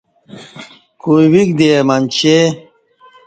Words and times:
کویک 1.01 1.49
دے 1.57 1.67
اہ 1.75 1.81
منچے 1.87 2.37